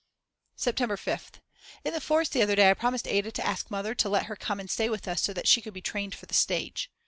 [0.55, 1.39] September 5th.
[1.85, 4.35] In the forest the other day I promised Ada to ask Mother to let her
[4.35, 6.89] come and stay with us so that she could be trained for the stage.